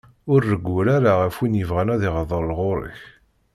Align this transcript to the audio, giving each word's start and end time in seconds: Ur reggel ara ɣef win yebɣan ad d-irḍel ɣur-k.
Ur 0.31 0.39
reggel 0.51 0.87
ara 0.95 1.11
ɣef 1.21 1.35
win 1.39 1.59
yebɣan 1.59 1.91
ad 1.93 1.99
d-irḍel 2.01 2.47
ɣur-k. 2.57 2.99